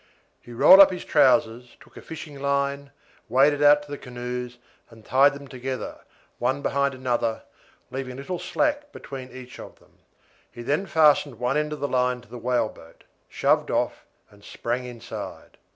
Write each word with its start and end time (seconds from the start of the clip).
He 0.41 0.51
rolled 0.51 0.79
up 0.79 0.89
his 0.89 1.05
trousers, 1.05 1.77
took 1.79 1.95
a 1.95 2.01
fishing 2.01 2.41
line, 2.41 2.89
waded 3.29 3.61
out 3.61 3.83
to 3.83 3.91
the 3.91 3.99
canoes, 3.99 4.57
and 4.89 5.05
tied 5.05 5.35
them 5.35 5.47
together, 5.47 5.99
one 6.39 6.63
behind 6.63 6.95
another, 6.95 7.43
leaving 7.91 8.13
a 8.13 8.15
little 8.15 8.39
slack 8.39 8.77
line 8.77 8.89
between 8.93 9.31
each 9.31 9.59
of 9.59 9.77
them. 9.77 9.99
He 10.51 10.63
then 10.63 10.87
fastened 10.87 11.37
one 11.37 11.55
end 11.55 11.71
of 11.71 11.81
the 11.81 11.87
line 11.87 12.21
to 12.21 12.27
the 12.27 12.39
whaleboat, 12.39 13.03
shoved 13.29 13.69
off, 13.69 14.03
and 14.31 14.43
sprang 14.43 14.85
inside. 14.85 15.59